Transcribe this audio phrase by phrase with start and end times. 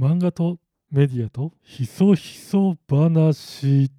[0.00, 0.56] 漫画と
[0.90, 3.90] メディアとひそひそ話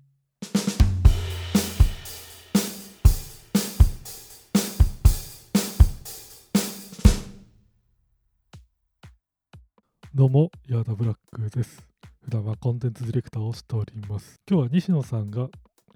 [10.15, 11.85] どうも、ヤーダブラックです。
[12.23, 14.41] 普段はコンテンツディレクターをしております。
[14.49, 15.49] 今日は西野さんが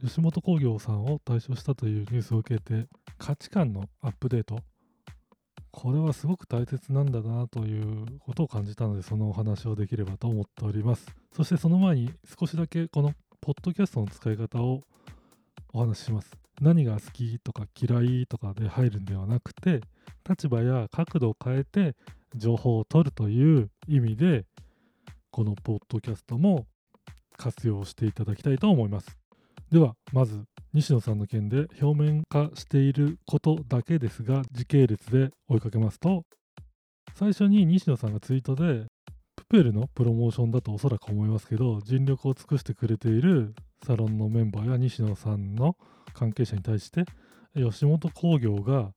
[0.04, 2.88] 吉本興業さんを退所したというニュースを受けて、
[3.18, 4.60] 価値観のアップデート、
[5.76, 11.06] これはすごく大切なんだなということを感じたので、そのお話をできればと思っております。
[11.36, 14.84] そしてその前に少しだけこのポッドキャストの使い方を
[15.74, 16.32] お話しします。
[16.62, 19.82] 何が好きとか嫌いとかで入るんではなくて、
[20.28, 21.98] 立場や角度を変えて
[22.36, 24.46] 情報を取るという意味で、
[25.30, 26.68] このポッドキャストも
[27.36, 29.25] 活用していただきたいと思います。
[29.72, 30.44] では、まず、
[30.74, 36.24] 西野さんの件で表面化していることだけですが、時系列で追いかけますと、
[37.16, 38.86] 最初に西野さんがツイートで、
[39.36, 43.56] プペルのプロモーションだとおそらく思いますけど、尽力を尽くしてくれている
[43.86, 45.76] サロンのメンバーや西野さんの
[46.14, 47.06] 関係者に対して、
[47.56, 48.92] 吉本興業が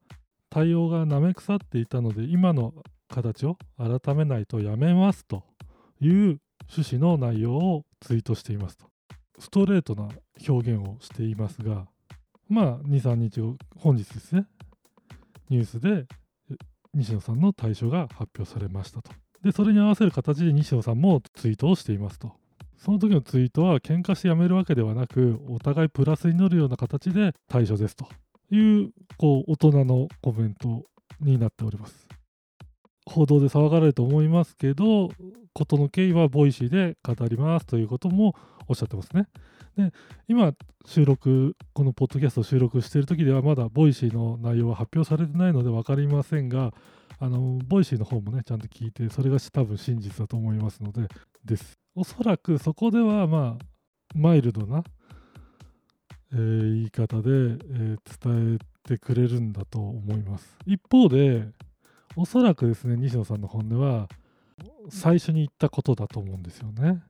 [0.50, 2.75] 対応がなめ腐っていたので、今の
[3.08, 5.44] 形を改めないとやめますと
[6.00, 8.86] いう趣旨の内容をツイートしていますと。
[9.38, 10.08] ストレートな
[10.47, 11.86] 表現をしていますが、
[12.48, 14.47] まあ、2、3日後、本日ですね、
[15.50, 16.06] ニュースで
[16.94, 19.11] 西野さんの退所が発表されましたと。
[19.42, 22.33] で、それに合わせる形で西野さんもツイートをしていますと。
[22.77, 28.09] その時のツイートは、喧嘩してやめるわけではなく、お互いプラスになるような形で退所ですと
[28.50, 30.84] いう、こう、大人のコメント
[31.20, 32.06] になっております。
[33.05, 35.11] 報道で騒がれると思いますけど、
[35.55, 38.34] 事の経緯は Voicy で語りますということも
[38.69, 39.28] おっしゃってますね。
[39.78, 39.92] で、
[40.26, 40.52] 今、
[40.86, 46.74] 収録、このポッドキャストを収録している時では、まだ Voicyの内容は発表されてないので分かりませんが、
[47.20, 51.06] あの、 Voicyの方もね、ちゃんと聞いて、それが多分真実だと思いますので、
[51.44, 51.78] です。
[51.94, 53.64] おそらくそこでは、まあ、
[54.16, 54.82] マイルドな、
[56.32, 60.58] えー言い方で、えー伝えてくれるんだと思います。
[60.66, 61.47] 一方で、
[62.16, 64.08] おそらくですね、西野さんの本音は、
[64.91, 67.00] 最初に言ったことだと思うんですよね。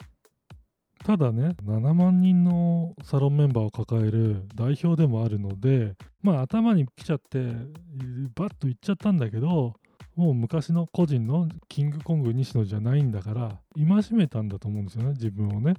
[1.05, 7.39] ただね、7万人のサロンメンバーを抱える代表でもあるので、まあ頭に来ちゃって、
[8.35, 9.75] バッと言っちゃったんだけど、
[10.17, 15.75] もう昔の個人のキングコング西野じゃないんだから、戒めたんだと思うんですよね、自分をね。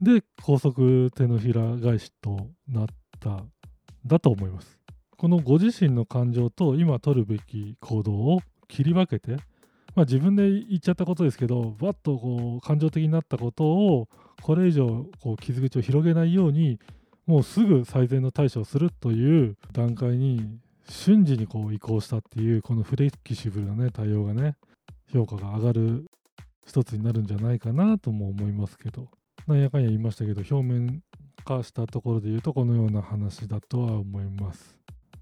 [0.00, 2.86] で、高速手のひら返しとなっ
[3.18, 3.42] た、
[4.04, 4.78] だと思います。
[5.16, 9.36] このご自身の感情と今取るべき行動を切り分けて、
[9.94, 14.08] まあ、自分で言っちゃったことですけど、バッとこう感情的になったことを、
[14.42, 16.78] これ以上こう傷口を広げないように、
[17.26, 20.58] もうすぐ最善の対処をするという段階に
[20.88, 24.56] 瞬時にこう移行したっていう、このフレキシブルなね、対応がね、
[25.12, 26.06] 評価が上がる
[26.66, 29.08] 一つになるんじゃないかなとも思いますけど、
[29.46, 31.02] なんやかんや言いましたけど、表面
[31.44, 34.76] 化したところで言うと、このような話だとは思います。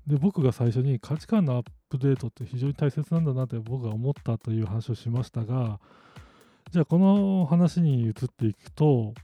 [0.06, 5.80] で僕が最初に価値観のアップデートって非常に大切なんだなって僕が思ったという話をしましたが
[6.74, 9.14] じゃあこの話に移っていくと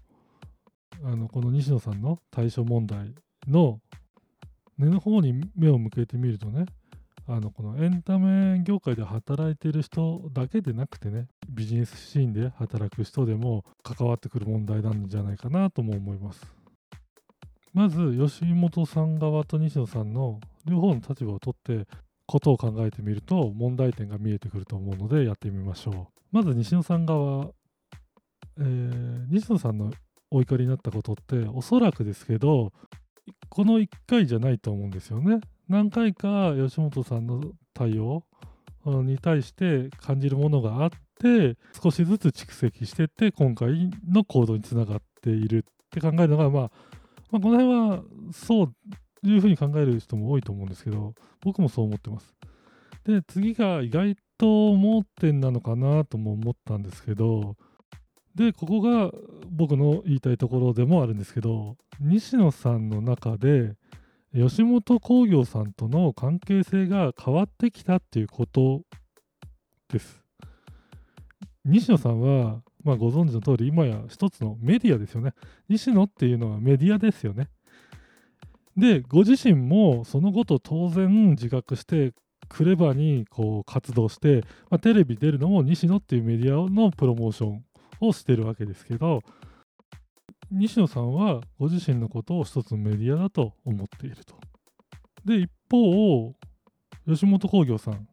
[1.02, 3.12] あのこの西野さんの対処問題
[3.48, 3.80] の
[4.78, 6.66] 根の方に目を向けてみるとね
[7.26, 16.46] あのこのエンタメ業界で働いてる人だけでなくてねビジネスシーンで働く人でも関わってくる問題なんじゃないかなとも思います。
[17.74, 21.88] まず吉本さん側と西野さんの両方の立場を取って
[22.30, 26.06] ことを考えてみると問題点が見えてくると思うのでやってみましょう。
[26.30, 27.50] まず西野さん側、
[28.58, 29.90] えー西野さんの
[30.30, 32.72] お怒りになったことっておそらくですけど
[33.48, 35.40] この1回じゃないと思うんですよね。
[35.68, 37.42] 何回か吉本さんの
[37.74, 38.22] 対応
[38.84, 46.70] に対して感じるものがあって少しずつ蓄積してって今回の行動につながっているって考えるのがまあ
[47.30, 48.02] まあ、この辺は
[48.32, 48.74] そう
[49.24, 52.34] いうふうに考える人も多いと思うんですけど、僕もそう思ってます。
[53.04, 57.56] で、次が意外と盲点なのかなとも思ったんですけど、
[58.34, 59.10] で、ここが
[59.50, 63.74] 僕の言いたいところでもあるんですけど、西野さんの中で、
[64.32, 68.82] 吉本興業さんとの関係性が変わってきたっていうこと
[69.88, 70.22] です。
[71.64, 75.34] 西野さんは、まあ、ご存知の通り、今や一つのメディアですよね。
[75.68, 77.48] 西野っていうのはメディアですよね。
[78.76, 82.12] で、ご自身もそのことを当然自覚して、
[82.48, 87.64] クレバにこう活動して、まあ、テレビ出るのも西野っていうメディアのプロモーション
[88.00, 89.22] をしてるわけですけど、
[90.50, 94.34] 西野さんはご自身のことを一つのメディアだと思っていると。
[95.24, 96.34] で、一方、
[97.06, 98.08] 吉本興業さん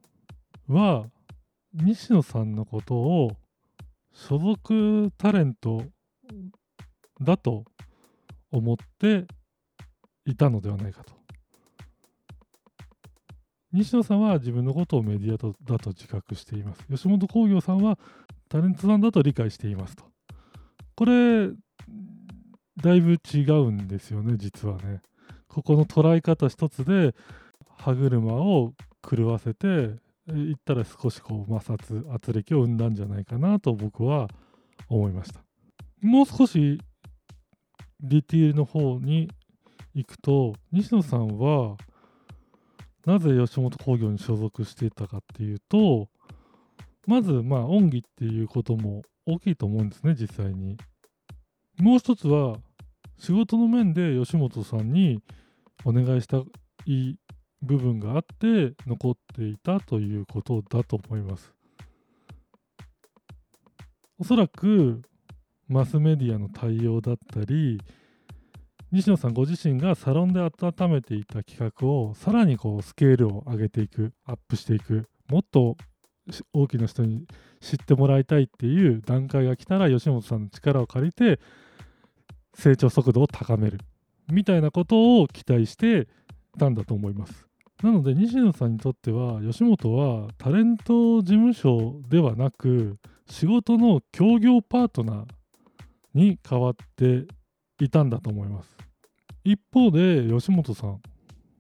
[0.67, 1.05] は、
[1.73, 3.31] 西野さんのことを
[4.13, 5.83] 所属タレント
[7.21, 7.65] だと
[8.51, 9.25] 思って
[10.27, 11.13] いたのではないかと。
[13.73, 16.85] 西野さんは自分のことをメディアとだと自覚しています。
[16.87, 17.97] 吉本興業さんは
[18.49, 20.03] タレントさんだと理解していますと。
[20.95, 21.49] これ、
[22.81, 25.01] だいぶ違うんですよね、実はね。
[25.47, 27.15] ここの捉え方一つで
[27.77, 29.65] 歯車を狂わせて
[30.29, 34.27] いったら少しこう摩擦圧力を生んだんじゃないかなと僕は
[34.89, 35.39] 思いました
[36.01, 36.79] もう少し
[38.01, 39.29] ディティールの方に
[39.97, 41.75] 行くと西野さんは
[43.07, 46.07] なぜ吉本興業に所属していたかっていうと
[47.07, 50.77] まずまあ恩義っていうことも大きいと思うんですね実際に
[51.79, 52.57] もう一つは
[53.17, 55.19] 仕事の面で吉本さんに
[55.83, 56.43] お願いした
[56.85, 57.15] い
[57.63, 61.51] 部分があって残っていたということだと思います。
[64.19, 65.01] おそらく
[65.67, 67.81] マスメディアの対応だったり
[68.91, 75.75] 西野さんご自身がサロンで温めていた企画をさらにこうスケールを上げていくアップしていくもっと
[76.53, 77.25] 大きな人に
[77.59, 81.39] 知ってもらいたいっていう段階が来たら吉本さんの力を借りて
[82.53, 83.79] 成長速度を高める
[84.31, 86.07] みたいなことを期待して
[86.57, 87.45] たんだと思います。
[87.83, 92.97] なので西野さんにとっては吉本はタレント事務所ではなく
[93.29, 95.25] 仕事の協業パートナー
[96.15, 97.27] に変わって
[97.79, 98.76] いたんだと思います
[99.47, 101.01] 一方で吉本さん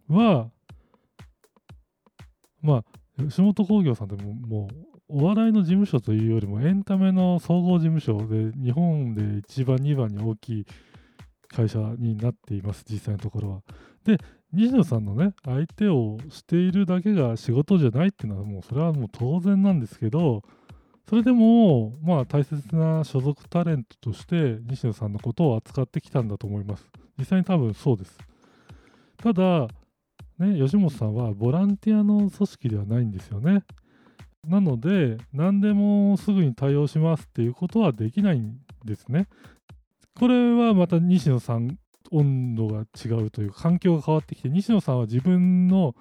[0.09, 0.49] は
[2.61, 2.83] ま
[3.17, 4.67] あ吉本興業さんってもも
[5.09, 10.65] うお笑いの事務所というよりもエンタメの総合事務所で日本で1番2番に大きい
[11.47, 13.61] 会社になっています実際のところは。
[14.03, 14.17] で
[14.51, 20.41] 西野さんのね相手をしているだけが仕事じゃないっていうのはもうそれはもう当然なんですけど
[21.07, 26.85] それでもまあ大切な所属タレントとして西野さんのことを扱ってきたんだと思います。
[27.17, 28.17] 実際に多分そうです。
[29.17, 29.67] ただ
[30.39, 33.63] ね吉本さんはボランティアの組織ではないんですよね。
[34.47, 39.27] なので何でもすぐに対応しますっていうことはできないんですね。
[40.17, 41.77] これはまた西野さん
[42.11, 45.95] 温度が違うという環境が変わってきて西野さんは自分の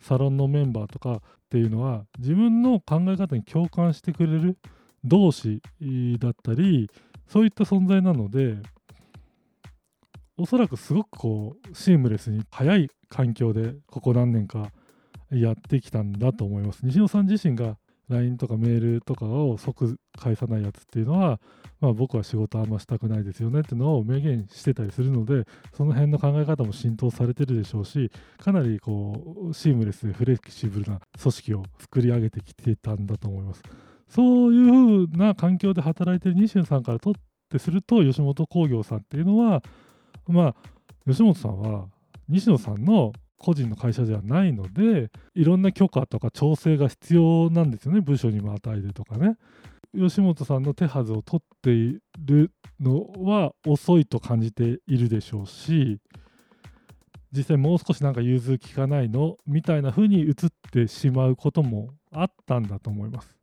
[0.00, 1.20] サロンのメンバーとかっ
[1.50, 4.58] ていうのは自分の考え方に共感してくれる
[5.04, 5.60] 同志
[6.18, 6.90] だったり
[7.28, 8.56] そういった存在なので
[10.42, 14.72] おそらくすごくこうシームレスに早い環境でここ何年か
[15.30, 17.76] やってきたんだと思います西野さん自身が
[18.08, 21.40] LINE とかメールとかを即返さないやつっていうのは、
[21.80, 25.44] まあ、僕は仕事あんましたくないですよねっていうのを明言してたりするので
[25.76, 33.62] その辺の考え方も浸透されてるでしょうしかなりこうシームレスでフレキシブルな組織を作り上げてきてたんだと思います。
[34.08, 37.14] そういう風な環境で働いてる西野さんからとっ
[37.48, 39.62] てすると吉本興業さんっていうのは
[40.28, 40.54] まあ
[41.06, 41.86] 吉本さんは
[42.28, 49.36] 西野さんの個人の会社ではないのでいろんな許可とか調整が必要なんですよね部署にも与えるとかね。
[49.94, 55.98] 吉本さんの手はずを取っているのは遅いと感じているでしょうし
[57.30, 60.34] 実際もう少しなんか融通きかないのみたいな風に映っ
[60.70, 63.41] てしまうこともあったんだと思います。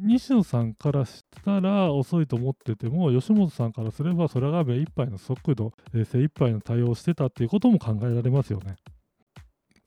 [0.00, 8.76] 西野さんからしたら遅いと思ってても吉本さんからすればそれが目いっぱいの速度精一杯の対応してたっていうことも考えられますよね。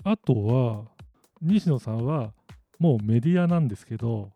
[0.03, 0.85] あとは
[1.41, 2.33] 西野さんは
[2.79, 4.31] もうメディアなんですけど、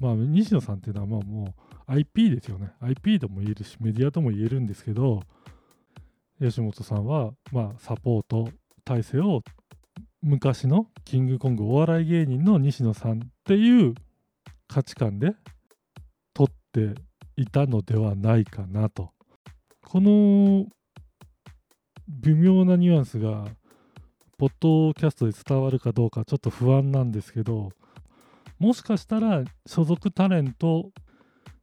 [0.00, 1.54] まあ、西野さんっていうのはまあも
[1.88, 2.72] う IP ですよね。
[2.80, 5.22] IP とも言えるしメディアとも言えるんですけど
[6.40, 8.48] 吉本さんはまあサポート
[8.84, 9.42] 体制を
[10.22, 13.94] 昔のキングコングお笑い芸人の西野さんっていう
[14.68, 15.34] 価値観で
[16.32, 17.00] 取って
[17.36, 19.10] いたのではないかなと。
[19.86, 20.66] この
[22.08, 23.46] 微妙なニュアンスが
[24.36, 27.70] ポッドキャストで伝わるかどうかちょっと不安なんですけど
[28.58, 30.90] もしかしたら所属タレント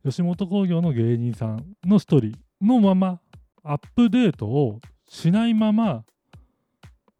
[0.03, 3.19] 吉本興業の芸人さんの一人のまま
[3.63, 6.03] アップデートをしないまま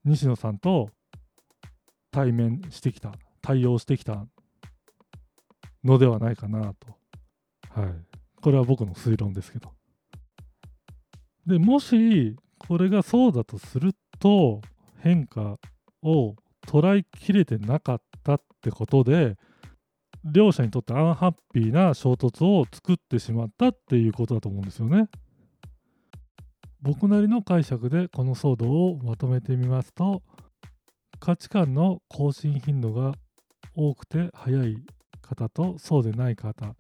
[0.03, 0.89] 西野さんと
[2.11, 3.11] 対面してきた
[3.41, 4.25] 対応してきた
[5.83, 6.95] のではないかなと。
[7.69, 7.93] はい。
[8.41, 9.71] これは僕の推論ですけど。
[11.45, 14.61] でもしこれがそうだとすると
[15.00, 15.57] 変化
[16.03, 16.35] を
[16.67, 19.38] 捉えきれてなかったってことで
[20.23, 25.09] 両者にとってアンハッピーな衝突を作ってしまったっていうことだと思うんですよね。
[26.81, 30.23] 僕なりの解釈でこの騒動をまとめてみますと
[31.19, 33.13] 価値観の更新頻度が
[33.75, 34.77] 多くて早い
[35.35, 36.75] 方とそうでない方こ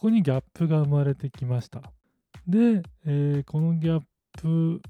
[0.00, 1.82] こにギャップが生まれてきました
[2.46, 4.02] で、えー、このギャッ
[4.38, 4.80] プ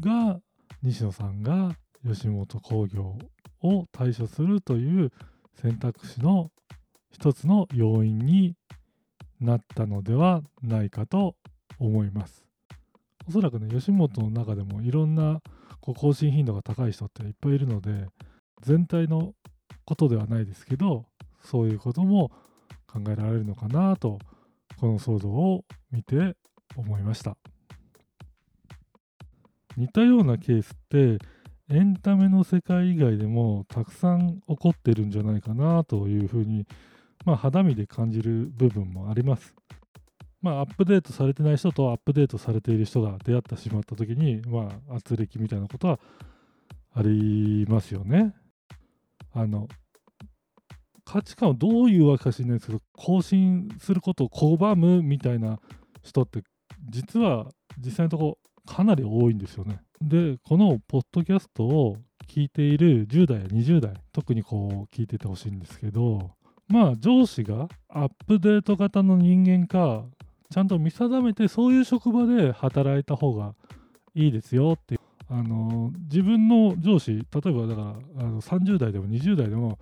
[0.00, 0.40] が
[0.82, 1.76] 西野さんが
[2.06, 3.18] 吉本興業
[3.62, 5.12] を対処するという
[5.60, 6.50] 選択肢の
[7.10, 8.54] 一つの要因に
[9.40, 11.34] なったのではないかと
[11.78, 12.44] 思います。
[13.28, 15.40] おそらくね、吉本の中でもいろんな
[15.80, 18.06] こう更新頻度が高い人っていっぱいいるので、
[18.62, 19.34] 全体の
[19.84, 21.06] ことではないですけど、
[21.48, 22.30] そういうことも
[22.86, 24.18] 考えられるのかなと、
[24.78, 26.36] この騒動を見て
[26.76, 27.38] 思いました。
[29.78, 31.18] 似たようなケースって
[31.70, 36.66] エンタメの世界以外でもたくさん起こってるんじゃないかなというふうに、
[37.24, 39.54] まあ、肌身で感じる部分もあります。
[40.42, 45.98] まあ、アップデートされてない人とアップデートされている人が出会ってしまった時に、まあ、圧力みたいなことは
[46.94, 48.34] ありますよね。
[49.32, 49.68] あの
[51.08, 55.58] 価値観をどういうわけか知らないですけど更新することを拒むみたいな
[56.02, 56.42] 人って
[56.90, 57.46] 実は
[57.78, 59.80] 実際のとこかなり多いんですよね。
[60.02, 61.96] でこのポッドキャストを
[62.28, 66.30] 聞いている10代や20代特にこう聞いててほしいんですけど
[66.68, 70.04] まあ上司がアップデート型の人間か
[70.50, 73.54] ちゃんと見定めてそういう職場で働いた方が
[74.14, 75.00] いいですよって
[75.30, 77.80] あの自分の上司例えばだか
[78.16, 79.78] らあの30代でも20代でも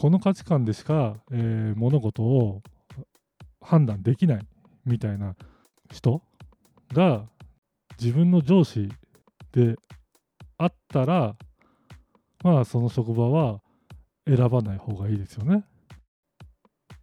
[0.00, 2.62] この価値観でしか、えー、物事を
[3.60, 4.46] 判断できない
[4.86, 5.34] みたいな
[5.92, 6.22] 人
[6.92, 7.24] が
[8.00, 8.88] 自分の上司
[9.50, 9.74] で
[10.56, 11.34] あったら
[12.44, 13.60] まあその職場は
[14.28, 15.64] 選ばない方がいいですよね。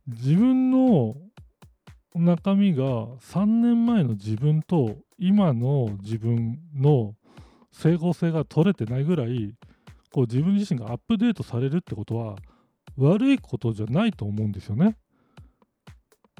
[0.08, 1.16] 自分の
[2.14, 7.16] 中身が3年前の自分と今の自分の
[7.74, 9.54] 整合性が取れてないぐらい
[10.14, 12.38] こう自分自身がアップデートされるってことは
[12.98, 14.98] 悪いことじゃないと思うんですよね。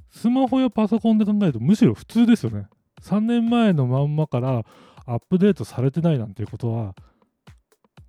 [0.10, 2.68] スマホやパソコンで考えるとむしろ普通ですよね。
[3.02, 4.64] 3年前のまんまから
[5.06, 6.96] アップデートされてないなんていうことは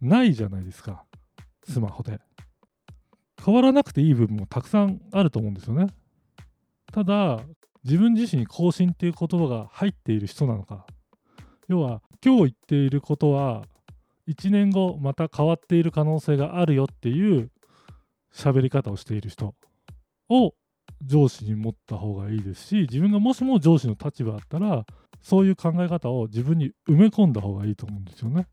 [0.01, 1.05] ないじゃないですか。
[1.69, 2.21] スマホで。
[3.45, 5.89] 変わらなくていい部分もたくさんあると思うんですよね。
[6.93, 7.41] ただ
[7.85, 10.87] 自分自身に更新っていう言葉が入っている人なのか
[11.69, 13.65] 要は今日言っていることは
[14.29, 17.51] 1年後また変わっている可能性があるよっていう
[18.37, 19.55] 喋り方をしている人
[20.29, 20.53] を
[21.03, 24.85] 上司に持った方がいいですし自分がもしも上司の立場だったら
[25.23, 28.47] そういう考え方を自分に埋め込んだ方がいいと思うんですよね。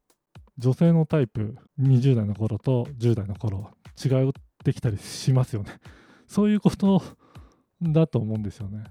[0.58, 3.72] 女性のタイプ20代の頃と10代の頃
[4.04, 4.32] 違っ
[4.64, 5.72] てきたりしますよね。
[6.28, 7.04] そういうこと
[7.82, 8.86] だと思うんですよね。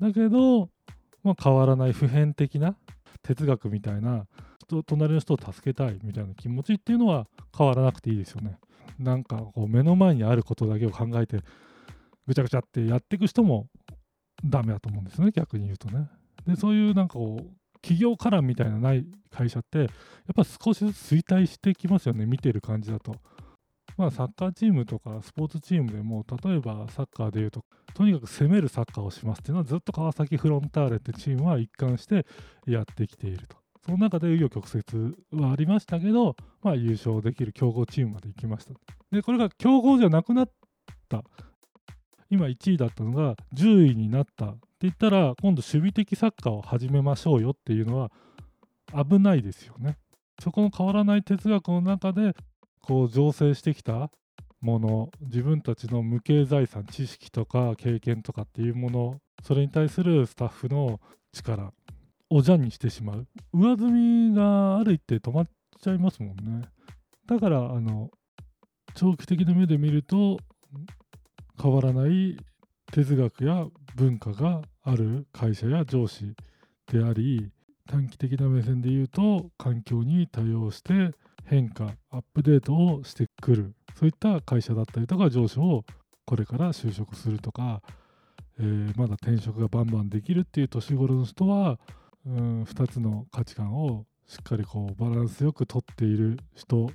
[0.00, 0.68] だけど、
[1.22, 2.76] まあ、変わらない普遍的な
[3.22, 4.26] 哲学みたいな
[4.86, 7.26] 隣の人を助けたいみたいな気持ちっていうのは
[7.56, 8.58] 変わらなくていいですよね。
[8.98, 11.40] なんかこう目の前にあることだけを考えて
[12.26, 13.66] ぐちゃぐちゃってやっていく人も
[14.44, 16.08] ダメだと思うんですね逆に言うとね。
[16.46, 17.46] でそういうなんかこう
[17.80, 19.88] 企業カラーみたいなない会社ってやっ
[20.34, 23.16] ぱ少しずつ衰退してきますよね見てる感じだと。
[23.96, 27.64] まあ、サッカーチームとかスポーツチームでも例えばサッカーでいうと
[27.94, 32.26] とにかく攻めるサッカーをしますっていうのはずっと川崎フロンターレってチームは一貫して
[32.66, 33.56] やってきていると。
[33.86, 34.66] その中で紆余曲
[35.32, 38.74] 折はありましたけど、まあ、優勝できる強豪チームまで行きました。
[39.12, 40.50] で、これが強豪じゃなくなっ
[41.08, 41.22] た。
[42.28, 48.10] 今1位だったのが10位になったって言ったら、今度守備的サッカーを始めましょうよっていうのは
[48.92, 49.98] 危ないですよね。
[50.42, 52.34] そこの変わらない哲学の中で、
[52.82, 54.10] こう醸成してきた
[54.60, 61.00] もの、自分たちの無形財産、知識とか経験とかっていうもの、それに対するスタッフの
[61.32, 61.72] 力、
[62.28, 63.26] おじゃんにしてしまう。
[63.52, 65.48] 上積みがある一定止まっ
[65.80, 66.68] ちゃいますもんね。
[67.26, 68.10] だからあの
[68.94, 70.38] 長期的な目で見ると
[71.60, 72.36] 変わらない
[72.92, 76.34] 哲学や文化がある会社や上司
[76.86, 77.50] であり
[77.88, 81.12] 短期的な目線で言うと環境に対応して
[81.44, 83.74] 変化アップデートをしてくる。
[83.94, 85.84] そういった会社だったりとか上司を
[86.26, 87.82] これから就職するとか、
[88.58, 91.78] えー、まだ転職がバンバンできるっていう年頃の人は
[92.26, 96.90] うん2つの価値観をしっかりこうバランスよくとっている人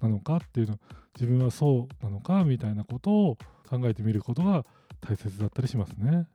[0.00, 0.78] なのかっていうの
[1.18, 4.64] 自分はそうなのかみたいなことを考えてみることが
[5.00, 6.26] 大切だったりしますね。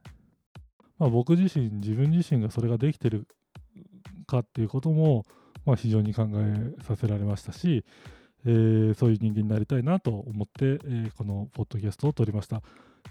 [0.99, 3.27] まあ、僕自身自分自身がそれができてる
[4.27, 5.25] かっていうことも、
[5.65, 7.85] まあ、非常に考えさせられましたし、
[8.45, 12.61] えー、そういう人間になりたいなと思って、えー、このポッドキャストを撮りました。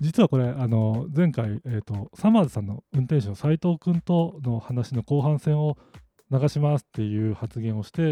[0.00, 5.76] 実はこれあの前回、えーと、サマーズさんの運転手の斉藤君との話の後半戦を
[6.30, 8.04] 流しますっていう発言をして、え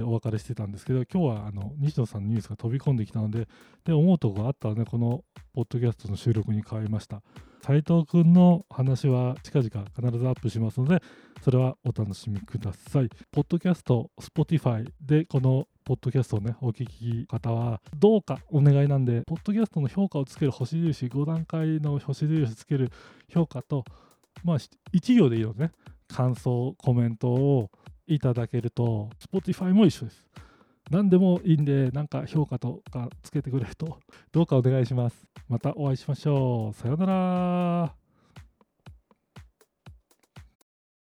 [0.00, 3.48] ー、お別れしてたんですけど今日はあの西野さんのニュースが飛び込んできたので
[3.84, 7.22] で思うとこがあったらねこのポッドキャストの収録に変わりました。
[7.64, 11.02] 斉藤くんの話は近々必ずアップしますので、
[11.42, 13.08] それはお楽しみください。
[13.32, 22.92] ポッドキャスト、Spotify でこのポッドキャストをね、お聞き方は、どうかお願いなんで、ポッドキャストの評価をつける星印、5段階の星印つける
[23.30, 23.86] 評価と、
[24.44, 25.72] まあ、1行でいいのでね、
[26.06, 27.70] 感想、コメントを
[28.06, 30.26] いただけると、Spotify も一緒です。
[30.90, 33.98] 何でもいいんで、なんか評価とかつけてくれると、
[34.32, 35.26] どうかお願いします。
[35.48, 36.74] またお会いしましょう。
[36.74, 38.03] さようなら。